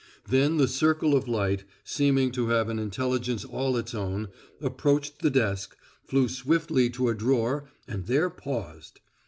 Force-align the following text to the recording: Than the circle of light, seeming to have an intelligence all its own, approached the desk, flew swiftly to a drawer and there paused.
Than 0.27 0.57
the 0.57 0.67
circle 0.67 1.13
of 1.15 1.27
light, 1.27 1.63
seeming 1.83 2.31
to 2.31 2.47
have 2.47 2.69
an 2.69 2.79
intelligence 2.79 3.45
all 3.45 3.77
its 3.77 3.93
own, 3.93 4.29
approached 4.59 5.19
the 5.21 5.29
desk, 5.29 5.77
flew 6.03 6.27
swiftly 6.27 6.89
to 6.89 7.09
a 7.09 7.13
drawer 7.13 7.69
and 7.87 8.07
there 8.07 8.31
paused. 8.31 8.99